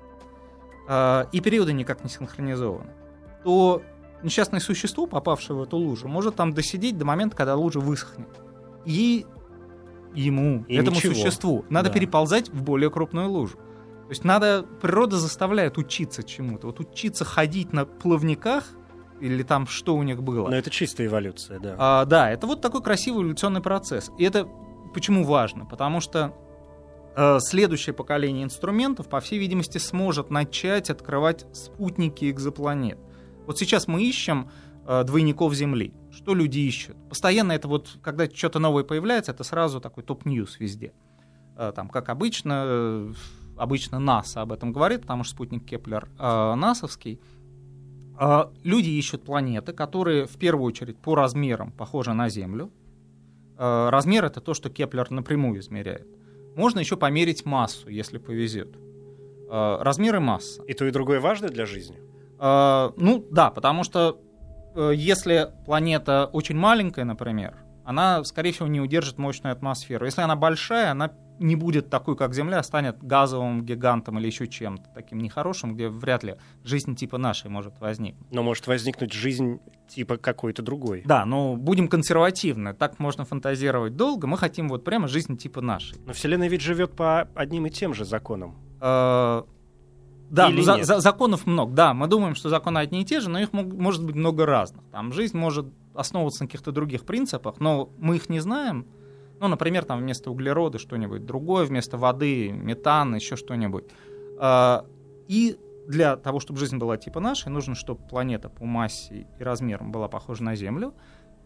[0.88, 2.92] а, и периоды никак не синхронизованы,
[3.44, 3.82] то
[4.24, 8.30] несчастное существо, попавшее в эту лужу, может там досидеть до момента, когда лужа высохнет.
[8.86, 9.26] И
[10.16, 11.14] ему, И этому ничего.
[11.14, 11.66] существу.
[11.70, 11.96] Надо Да.
[11.96, 13.58] переползать в более крупную лужу.
[13.58, 16.68] То есть надо, природа заставляет учиться чему-то.
[16.68, 18.64] Вот учиться ходить на плавниках,
[19.20, 20.48] или там что у них было.
[20.50, 21.76] Но это чистая эволюция, да.
[21.78, 24.12] А, да, это вот такой красивый эволюционный процесс.
[24.18, 24.48] И это
[24.94, 25.66] почему важно?
[25.66, 26.34] Потому что
[27.40, 33.00] следующее поколение инструментов, по всей видимости, сможет начать открывать спутники экзопланет.
[33.46, 34.50] Вот сейчас мы ищем
[34.86, 35.94] э, двойников Земли.
[36.12, 36.98] Что люди ищут?
[37.10, 40.94] Постоянно это вот, когда что-то новое появляется, это сразу такой top news везде.
[41.58, 43.14] Э, там, как обычно, э,
[43.58, 47.20] обычно НАСА об этом говорит, потому что спутник Кеплер э, НАСовский.
[48.64, 52.72] Люди ищут планеты, которые в первую очередь по размерам похожи на Землю.
[53.58, 56.08] Размер это то, что Кеплер напрямую измеряет.
[56.58, 58.76] Можно еще померить массу, если повезет.
[59.48, 60.64] А, Размер и масса.
[60.64, 61.98] И то, и другое важно для жизни.
[62.40, 64.20] А, Ну да, потому что
[64.76, 67.56] э, если планета очень маленькая, например,
[67.88, 70.06] она, скорее всего, не удержит мощную атмосферу.
[70.06, 74.46] Если она большая, она не будет такой, как Земля, а станет газовым гигантом или еще
[74.46, 78.30] чем-то таким нехорошим, где вряд ли жизнь типа нашей может возникнуть.
[78.30, 81.04] Но может возникнуть жизнь типа какой-то другой.
[81.06, 82.74] Да, но будем консервативны.
[82.74, 84.28] Так можно фантазировать долго.
[84.28, 85.98] Мы хотим вот прямо жизнь типа нашей.
[86.06, 88.58] Но Вселенная ведь живет по одним и тем же законам.
[88.82, 89.44] Э,
[90.30, 91.72] Да, Или за- за- законов много.
[91.74, 94.46] Да, мы думаем, что законы одни и те же, но их мог- может быть много
[94.46, 94.84] разных.
[94.92, 98.86] Там жизнь может основываться на каких-то других принципах, но мы их не знаем.
[99.40, 103.86] Ну, например, там вместо углерода что-нибудь другое, вместо воды метан, еще что-нибудь.
[104.40, 104.86] А,
[105.30, 109.92] И для того, чтобы жизнь была типа нашей, нужно, чтобы планета по массе и размерам
[109.92, 110.94] была похожа на Землю,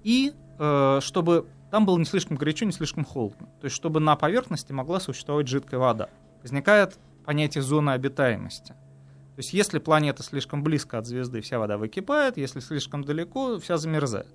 [0.03, 3.47] и э, чтобы там было не слишком горячо, не слишком холодно.
[3.59, 6.09] То есть, чтобы на поверхности могла существовать жидкая вода.
[6.43, 8.73] Возникает понятие зоны обитаемости.
[9.35, 13.77] То есть, если планета слишком близко от звезды, вся вода выкипает, если слишком далеко, вся
[13.77, 14.27] замерзает.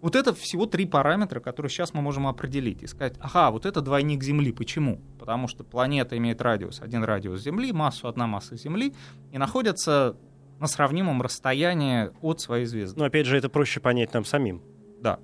[0.00, 3.80] Вот это всего три параметра, которые сейчас мы можем определить и сказать, ага, вот это
[3.80, 4.52] двойник Земли.
[4.52, 5.00] Почему?
[5.18, 8.94] Потому что планета имеет радиус, один радиус Земли, массу одна масса Земли,
[9.32, 10.16] и находится
[10.60, 12.98] на сравнимом расстоянии от своей звезды.
[12.98, 14.62] Но опять же, это проще понять нам самим.
[15.00, 15.18] Да.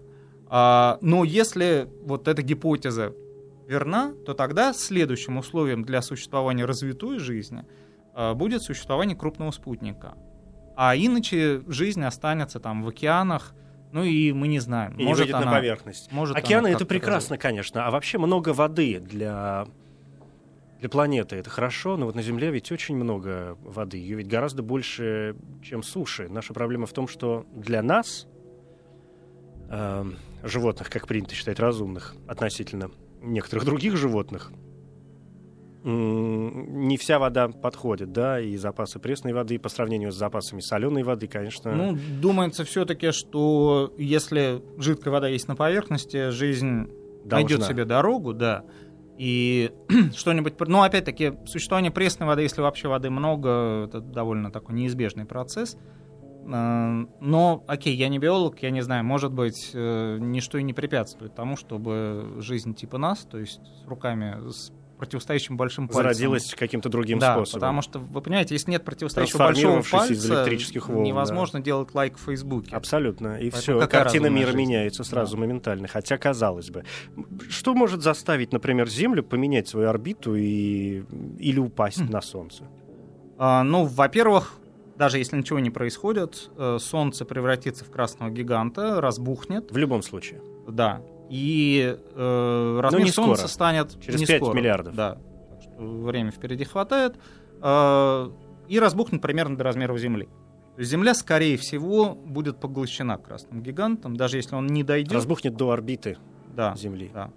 [0.48, 3.14] А, но если вот эта гипотеза
[3.66, 7.64] верна, то тогда следующим условием для существования развитой жизни
[8.14, 10.16] а, будет существование крупного спутника.
[10.76, 13.54] А иначе жизнь останется там в океанах,
[13.92, 14.96] ну и мы не знаем.
[14.96, 16.10] И может выйдет она, на поверхность.
[16.10, 17.86] может Океаны это прекрасно, конечно.
[17.86, 19.66] А вообще много воды для,
[20.80, 23.98] для планеты это хорошо, но вот на Земле ведь очень много воды.
[23.98, 26.28] Ее ведь гораздо больше, чем суши.
[26.28, 28.26] Наша проблема в том, что для нас,
[29.70, 32.90] эм, животных, как принято считать, разумных относительно
[33.24, 34.52] некоторых других животных,
[35.84, 41.26] не вся вода подходит, да, и запасы пресной воды по сравнению с запасами соленой воды,
[41.26, 41.72] конечно.
[41.72, 46.88] Ну, думается все-таки, что если жидкая вода есть на поверхности, жизнь
[47.24, 47.68] найдет должна.
[47.68, 48.64] себе дорогу, да.
[49.18, 49.72] И
[50.16, 50.54] что-нибудь...
[50.58, 55.76] Ну, опять-таки, существование пресной воды, если вообще воды много, это довольно такой неизбежный процесс.
[56.46, 60.72] Э, Но, окей, я не биолог, я не знаю, может быть, э, ничто и не
[60.72, 66.02] препятствует тому, чтобы жизнь типа нас, то есть с руками, с противостоящим большим пальцем...
[66.02, 67.60] зародилась каким-то другим да, способом.
[67.60, 71.94] потому что, вы понимаете, если нет противостоящего большого Трансформировавшись из пальца, электрических волн, невозможно делать
[71.94, 72.74] лайк в Фейсбуке.
[72.76, 73.36] Абсолютно.
[73.38, 74.58] И Поэтому все, картина мира жизнь?
[74.58, 75.40] меняется сразу Да.
[75.40, 75.88] моментально.
[75.88, 76.84] Хотя, казалось бы.
[77.50, 81.02] Что может заставить, например, Землю поменять свою орбиту и...
[81.38, 82.10] или упасть Хм.
[82.10, 82.64] на Солнце?
[83.36, 84.58] А, ну, во-первых,
[84.96, 90.40] даже если ничего не происходит, э, Солнце превратится в красного гиганта, разбухнет, В любом случае.
[90.68, 93.48] да, и э, размер не Солнца скоро.
[93.48, 94.56] станет Через не 5 скоро.
[94.56, 94.94] миллиардов.
[94.94, 95.18] Да,
[95.50, 97.16] так что время впереди хватает,
[97.66, 98.30] Э,
[98.68, 100.24] и разбухнет примерно до размеров Земли.
[100.74, 105.12] То есть Земля, скорее всего, будет поглощена красным гигантом, даже если он не дойдет.
[105.12, 106.18] Разбухнет до орбиты
[106.54, 107.10] Да, Земли.
[107.14, 107.30] да.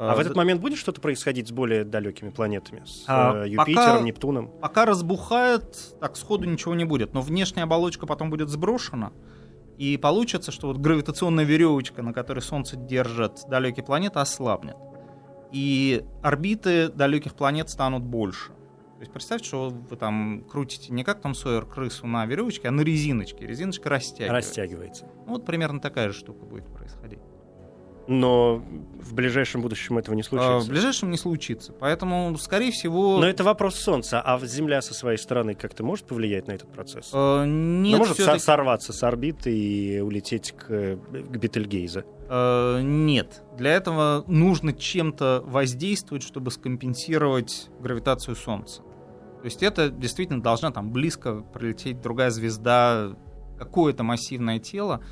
[0.00, 2.84] А в Э, этот момент будет что-то происходить с более далекими планетами?
[2.86, 4.48] С А, э, пока- Юпитером, Нептуном?
[4.60, 7.14] Пока разбухает, так сходу ничего не будет.
[7.14, 9.12] Но внешняя оболочка потом будет сброшена.
[9.76, 14.76] И получится, что вот гравитационная веревочка, на которой Солнце держит далекие планеты, ослабнет.
[15.50, 18.52] И орбиты далеких планет станут больше.
[18.52, 22.70] То есть представьте, что вы там крутите не как там Сойер крысу на веревочке, а
[22.70, 23.46] на резиночке.
[23.46, 24.32] Резиночка растягивается.
[24.34, 25.06] Растягивается.
[25.26, 27.20] Ну, вот примерно такая же штука будет происходить.
[28.10, 28.64] Но
[29.02, 30.58] в ближайшем будущем этого не А, случится.
[30.60, 31.72] в ближайшем не случится.
[31.74, 33.18] Поэтому, скорее всего...
[33.20, 34.22] Но это вопрос Солнца.
[34.22, 37.10] А Земля со своей стороны как-то может повлиять на этот процесс?
[37.12, 40.64] э, нет, Ну, может со- сорваться с орбиты и улететь к,
[40.96, 42.06] к Бетельгейзе.
[42.30, 43.42] Э, Нет.
[43.58, 48.80] Для этого нужно чем-то воздействовать, чтобы скомпенсировать гравитацию Солнца.
[49.40, 53.10] То есть это действительно должна там близко пролететь другая звезда,
[53.58, 55.02] какое-то массивное тело,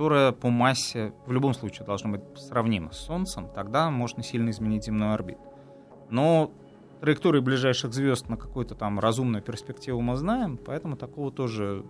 [0.00, 4.86] которое по массе в любом случае должна быть сравнима с Солнцем, тогда можно сильно изменить
[4.86, 5.42] земную орбиту.
[6.08, 6.50] Но
[7.02, 11.84] траектории ближайших звезд на какую-то там разумную перспективу мы знаем, поэтому такого тоже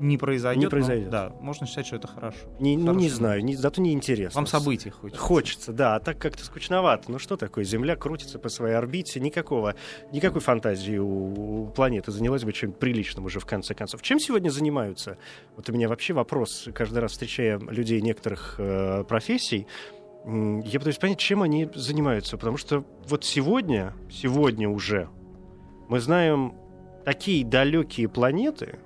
[0.00, 0.64] не произойдет.
[0.64, 1.06] Не произойдет.
[1.06, 2.38] Но, да, можно считать, что это хорошо.
[2.58, 4.38] Не, ну, не знаю, не, зато не интересно.
[4.38, 5.20] Вам событий хочется.
[5.20, 7.10] Хочется, да, а так как-то скучновато.
[7.10, 9.74] Ну что такое, Земля крутится по своей орбите, никакого,
[10.10, 14.02] никакой фантазии у, у планеты занялась бы чем-то приличным уже в конце концов.
[14.02, 15.18] Чем сегодня занимаются?
[15.56, 19.66] Вот у меня вообще вопрос, каждый раз встречая людей некоторых э, профессий,
[20.24, 25.08] я пытаюсь понять, чем они занимаются, потому что вот сегодня, сегодня уже
[25.88, 26.54] мы знаем
[27.04, 28.78] такие далекие планеты,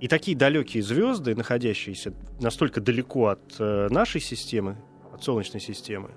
[0.00, 4.76] и такие далекие звезды, находящиеся настолько далеко от э, нашей системы,
[5.12, 6.10] от Солнечной системы,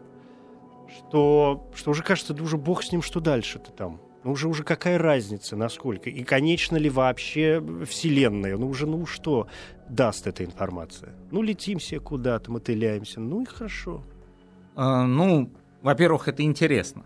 [0.87, 3.99] что, что уже кажется, да уже бог с ним, что дальше-то там.
[4.23, 6.09] Ну уже, уже какая разница, насколько?
[6.11, 8.55] И конечно ли вообще Вселенная?
[8.55, 9.47] Ну уже, ну что
[9.89, 11.15] даст эта информация?
[11.31, 13.19] Ну летим все куда-то, мотыляемся.
[13.19, 14.03] Ну и хорошо.
[14.75, 17.05] Э, ну, во-первых, это интересно.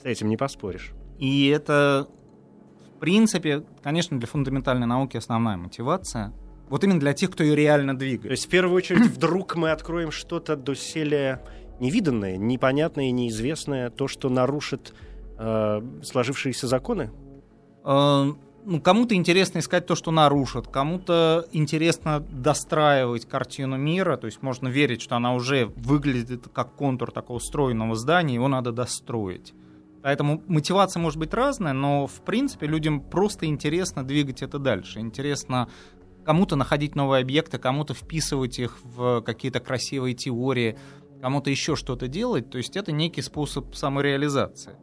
[0.00, 0.92] С этим не поспоришь.
[1.18, 2.08] И это,
[3.00, 6.32] принципе, конечно, для фундаментальной науки основная мотивация.
[6.68, 8.30] Вот именно для тех, кто ее реально То двигает.
[8.30, 11.40] есть в первую очередь вдруг мы откроем что-то доселе
[11.80, 14.94] невиданное, непонятное, неизвестное, то, что нарушит
[15.38, 17.10] э, сложившиеся законы?
[17.84, 18.32] Э,
[18.64, 24.68] ну, кому-то интересно искать то, что нарушит, кому-то интересно достраивать картину мира, то есть можно
[24.68, 29.54] верить, что она уже выглядит как контур такого стройного здания, его надо достроить.
[30.02, 35.00] Поэтому мотивация может быть разная, но в принципе людям просто интересно двигать это дальше.
[35.00, 35.68] Интересно
[36.24, 40.78] кому-то находить новые объекты, кому-то вписывать их в какие-то красивые теории,
[41.20, 42.50] кому-то еще что-то делать.
[42.50, 44.76] То есть это некий способ самореализации,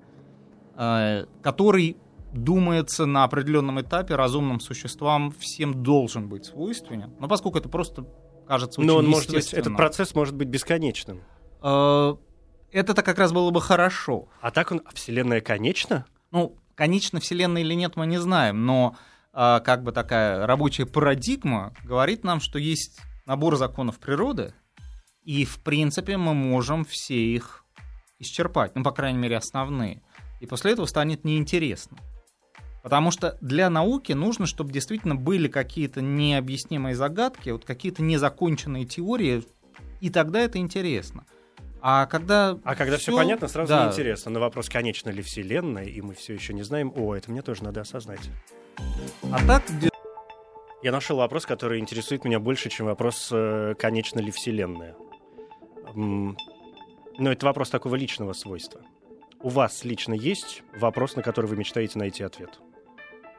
[0.75, 1.97] э, который
[2.33, 7.13] думается на определенном этапе разумным существам всем должен быть свойственен.
[7.19, 8.05] Но поскольку это просто
[8.47, 11.21] кажется очень Но он может быть, этот процесс может быть бесконечным.
[12.77, 14.27] Э, это-то как раз было бы хорошо.
[14.41, 16.05] А так он, а Вселенная конечна?
[16.31, 18.95] Ну, конечно, Вселенная или нет, мы не знаем, но
[19.33, 24.53] а, как бы такая рабочая парадигма говорит нам, что есть набор законов природы,
[25.23, 27.65] и, в принципе, мы можем все их
[28.19, 30.01] исчерпать, ну, по крайней мере, основные.
[30.39, 31.97] И после этого станет неинтересно.
[32.81, 39.43] Потому что для науки нужно, чтобы действительно были какие-то необъяснимые загадки, вот какие-то незаконченные теории,
[39.99, 41.25] и тогда это интересно.
[41.81, 44.31] А когда А когда все всё- понятно, сразу да, неинтересно.
[44.31, 47.63] На вопрос, конечна ли Вселенная, и мы все еще не знаем, о, это мне тоже
[47.63, 48.29] надо осознать.
[49.31, 49.63] А так
[50.83, 54.95] Я нашел вопрос, который интересует меня больше, чем вопрос, э, конечна ли Вселенная.
[55.95, 56.35] Но
[57.31, 58.81] это вопрос такого личного свойства.
[59.41, 62.59] У вас лично есть вопрос, на который вы мечтаете найти ответ?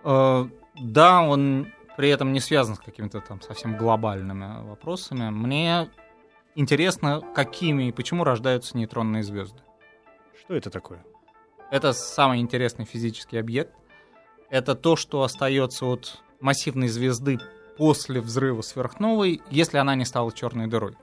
[0.04, 0.46] Э,
[0.80, 5.30] да, он при этом не связан с какими-то там совсем глобальными вопросами.
[5.30, 5.88] Мне
[6.58, 9.60] интересно, какими и почему рождаются нейтронные звезды.
[10.38, 11.04] Что это такое?
[11.70, 13.72] Это самый интересный физический объект.
[14.50, 17.38] Это то, что остается от массивной звезды
[17.76, 20.96] после взрыва сверхновой, если она не стала черной дырой.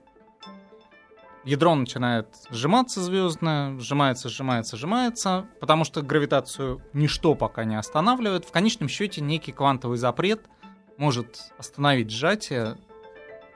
[1.46, 8.44] Ядро начинает сжиматься звездное, сжимается, сжимается, сжимается, потому что гравитацию ничто пока не останавливает.
[8.44, 10.50] В конечном счете некий квантовый запрет
[10.98, 12.78] может остановить сжатие,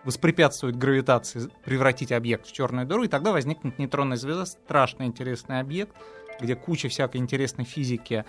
[0.03, 5.95] воспрепятствовать гравитации, превратить объект в черную дыру, и тогда возникнет нейтронная звезда, страшно интересный объект,
[6.39, 8.25] где куча всякой интересной физики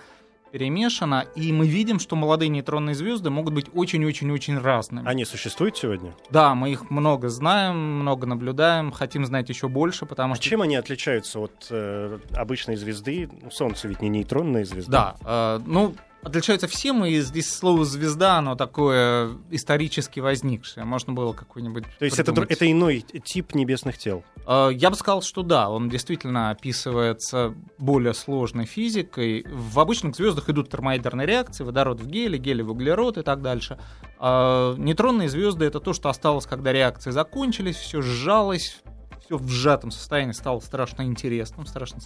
[0.51, 5.07] перемешана, и мы видим, что молодые нейтронные звезды могут быть очень-очень-очень разными.
[5.07, 6.13] Они существуют сегодня?
[6.29, 10.43] Да, мы их много знаем, много наблюдаем, хотим знать еще больше, потому А что...
[10.43, 13.29] чем они отличаются от э, обычной звезды?
[13.49, 15.15] Солнце ведь не нейтронная звезда.
[15.21, 20.85] Да, э, ну, отличаются все, и здесь слово «звезда», оно такое исторически возникшее.
[20.85, 22.51] Можно было какой-нибудь То есть это, придумать.
[22.51, 24.23] это иной тип небесных тел.
[24.47, 29.45] Э, Я бы сказал, что да, он действительно описывается более сложной физикой.
[29.49, 33.77] В обычных звездах идут термоядерные реакции, водород в гелий, гелий в углерод и так дальше.
[34.19, 38.81] А нейтронные звезды это то, что осталось, когда реакции закончились, все сжалось,
[39.25, 41.99] все в сжатом состоянии стало страшно интересным, страшно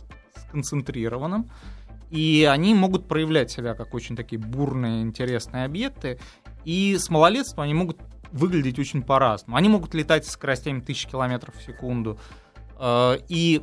[0.48, 1.50] сконцентрированным.
[2.12, 6.20] И они могут проявлять себя как очень такие бурные, интересные объекты.
[6.64, 7.98] И с малолетством они могут
[8.32, 9.58] выглядеть очень по-разному.
[9.58, 12.18] Они могут летать с скоростями 1000 км в секунду.
[12.80, 13.62] Э, И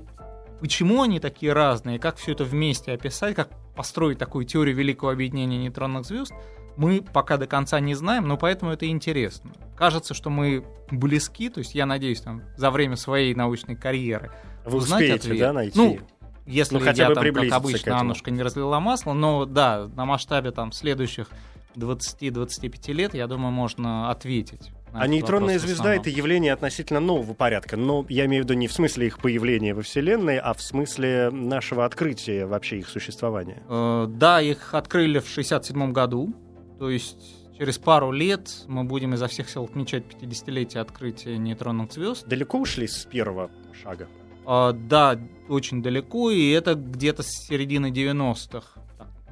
[0.61, 5.59] почему они такие разные, как все это вместе описать, как построить такую теорию великого объединения
[5.59, 6.33] нейтронных звезд,
[6.77, 9.53] мы пока до конца не знаем, но поэтому это интересно.
[9.77, 14.31] Кажется, что мы близки, то есть я надеюсь, там, за время своей научной карьеры
[14.65, 15.39] Вы узнать успеете, ответ.
[15.41, 15.79] да, найти?
[15.79, 15.99] Ну,
[16.47, 17.99] если Ну, хотя я бы там, как обычно.
[17.99, 21.29] Аннушка не разлила масло, но да, на масштабе там следующих
[21.77, 24.71] 20-25 лет, я думаю, можно ответить.
[24.93, 27.77] А нейтронная звезда— это явление относительно нового порядка.
[27.77, 31.31] Но я имею в виду не в смысле их появления во Вселенной, а в смысле
[31.31, 33.63] нашего открытия вообще их существования.
[33.69, 36.35] Э, да, их открыли в 67 году.
[36.79, 42.27] То есть через пару лет мы будем изо всех сил отмечать 50-летие открытия нейтронных звезд.
[42.27, 43.51] Далеко ушли с первого
[43.83, 44.09] шага?
[44.47, 45.19] А, да,
[45.49, 48.83] очень далеко, и это где-то с середины 90-х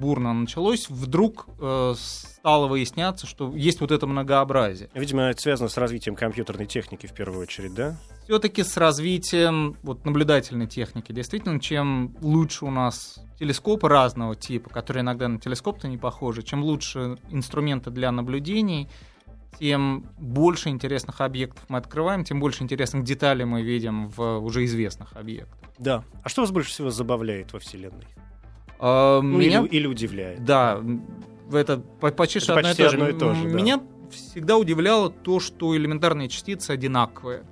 [0.00, 4.88] бурно началось, вдруг э, стало выясняться, что есть вот это многообразие.
[4.94, 7.98] Видимо, это связано с развитием компьютерной техники в первую очередь, да?
[8.24, 11.12] Все-таки с развитием вот, наблюдательной техники.
[11.12, 16.64] Действительно, чем лучше у нас телескопы разного типа, которые иногда на телескоп-то не похожи, чем
[16.64, 18.88] лучше инструменты для наблюдений,
[19.58, 25.16] тем больше интересных объектов мы открываем, тем больше интересных деталей мы видим в уже известных
[25.16, 25.58] объектах.
[25.78, 26.04] Да.
[26.22, 28.06] А что вас больше всего забавляет во Вселенной?
[28.78, 29.60] А, ну, меня...
[29.60, 30.44] или, или удивляет?
[30.44, 30.80] Да,
[31.52, 33.44] это почти, это одно, почти и одно и то же.
[33.46, 33.82] Меня да.
[34.10, 37.44] всегда удивляло то, что элементарные частицы одинаковые.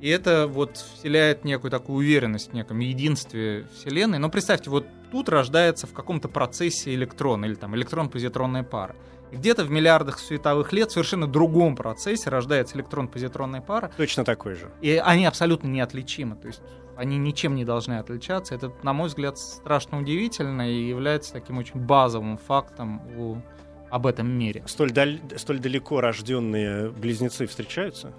[0.00, 4.18] И это вот вселяет некую такую уверенность в неком единстве Вселенной.
[4.18, 8.94] Но представьте, вот тут рождается в каком-то процессе электрон или там электрон-позитронная пара.
[9.32, 13.90] Где-то в миллиардах световых лет в совершенно другом процессе рождается электрон-позитронная пара.
[13.96, 14.70] Точно такой же.
[14.80, 16.36] И они абсолютно неотличимы.
[16.36, 16.62] То есть
[16.96, 18.54] они ничем не должны отличаться.
[18.54, 23.36] Это, на мой взгляд, страшно удивительно и является таким очень базовым фактом у,
[23.90, 24.62] об этом мире.
[24.66, 28.12] Столь, даль, столь далеко рожденные близнецы встречаются?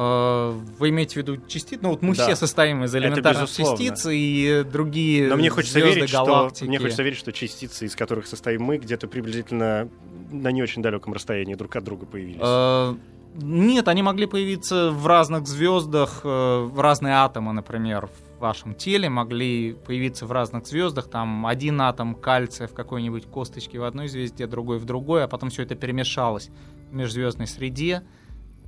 [0.00, 1.80] Э, вы имеете в виду частицы?
[1.82, 2.22] Ну вот мы да.
[2.22, 6.58] все состоим из элементарных частиц и другие Но мне хочется звезды, верить, галактики.
[6.58, 9.88] Что, мне хочется верить, что частицы, из которых состоим мы, где-то приблизительно
[10.30, 12.38] на не очень далеком расстоянии друг от друга появились.
[12.40, 12.94] Э,
[13.34, 19.72] нет, они могли появиться в разных звездах, э, разные атомы, например, в вашем теле могли
[19.72, 21.10] появиться в разных звездах.
[21.10, 25.50] Там один атом кальция в какой-нибудь косточке в одной звезде, другой в другой, а потом
[25.50, 26.50] все это перемешалось
[26.88, 28.04] в межзвездной среде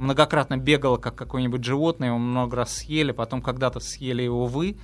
[0.01, 4.77] многократно бегало, как какое-нибудь животное, его много раз съели, потом когда-то съели его вы,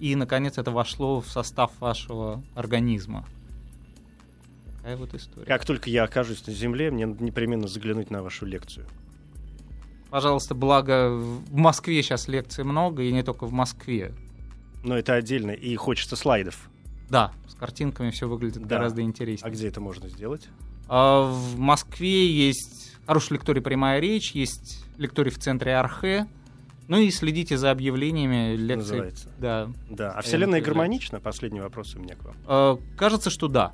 [0.00, 3.24] и, наконец, это вошло в состав вашего организма.
[4.78, 5.46] Такая вот история.
[5.46, 8.86] Как только я окажусь на Земле, мне надо непременно заглянуть на вашу лекцию.
[10.10, 14.12] Пожалуйста, благо в Москве сейчас лекций много, и не только в Москве.
[14.82, 16.68] Но это отдельно, и хочется слайдов.
[17.08, 18.76] Да, с картинками все выглядит да.
[18.76, 19.48] гораздо интереснее.
[19.48, 20.48] А где это можно сделать?
[20.88, 26.26] А, в Москве есть хороший лекторий «Прямая речь», есть лекторий в центре Архе,
[26.88, 28.76] ну и следите за объявлениями лекций.
[28.76, 29.32] Называется.
[29.38, 29.70] Да.
[29.88, 30.12] Да.
[30.12, 31.20] А Вселенная гармонична?
[31.20, 32.36] Последний вопрос у меня к вам.
[32.46, 33.72] А, кажется, что да.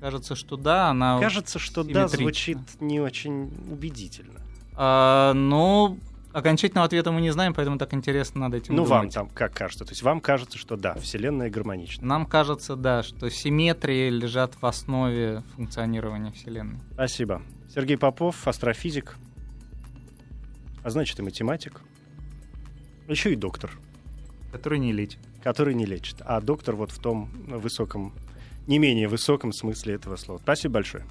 [0.00, 4.40] Кажется, что да, она Кажется, что да звучит не очень убедительно.
[4.74, 5.96] А, но
[6.36, 8.90] окончательного ответа мы не знаем, поэтому так интересно над этим Ну, думать.
[8.90, 9.84] вам там как кажется?
[9.84, 12.06] То есть вам кажется, что да, Вселенная гармонична?
[12.06, 16.78] Нам кажется, да, что симметрии лежат в основе функционирования Вселенной.
[16.92, 17.42] Спасибо.
[17.74, 19.16] Сергей Попов, астрофизик,
[20.84, 21.80] а значит и математик,
[23.08, 23.72] еще и доктор.
[24.52, 25.18] Который не лечит.
[25.42, 26.16] Который не лечит.
[26.20, 28.12] А доктор вот в том высоком,
[28.66, 30.38] не менее высоком смысле этого слова.
[30.42, 31.04] Спасибо большое.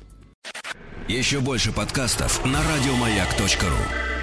[1.07, 4.14] Еще больше подкастов на радиомаяк.ру